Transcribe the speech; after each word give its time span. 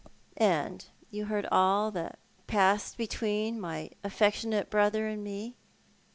"And 0.37 0.83
you 1.11 1.25
heard 1.25 1.47
all 1.51 1.91
that 1.91 2.17
passed 2.47 2.97
between 2.97 3.61
my 3.61 3.91
affectionate 4.03 4.71
brother 4.71 5.05
and 5.05 5.23
me. 5.23 5.57